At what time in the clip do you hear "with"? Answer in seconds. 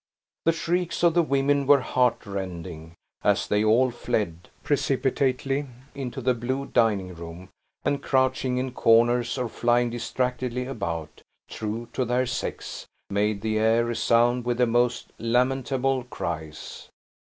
14.43-14.57